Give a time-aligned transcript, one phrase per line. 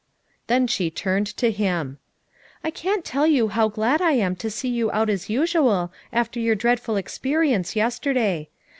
[0.47, 1.99] Then she turned to him.
[2.63, 6.39] "I can't tell you how glad I am to see you out as usual after
[6.39, 8.49] your dreadful expe rience yesterday.